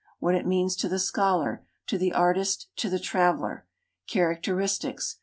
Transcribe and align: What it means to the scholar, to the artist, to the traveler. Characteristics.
What 0.17 0.33
it 0.33 0.47
means 0.47 0.75
to 0.77 0.89
the 0.89 0.97
scholar, 0.97 1.63
to 1.85 1.99
the 1.99 2.11
artist, 2.11 2.69
to 2.77 2.89
the 2.89 2.97
traveler. 2.97 3.67
Characteristics. 4.07 5.17